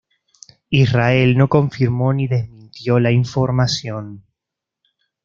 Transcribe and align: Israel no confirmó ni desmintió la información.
Israel 0.71 1.37
no 1.37 1.47
confirmó 1.47 2.11
ni 2.11 2.25
desmintió 2.27 2.99
la 2.99 3.11
información. 3.11 4.25